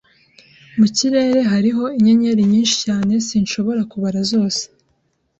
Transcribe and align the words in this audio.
Mu 0.77 0.87
kirere 0.95 1.39
hariho 1.51 1.83
inyenyeri 1.97 2.41
nyinshi 2.51 2.75
cyane, 2.85 3.13
sinshobora 3.27 3.81
kubara 3.91 4.19
zose. 4.31 4.61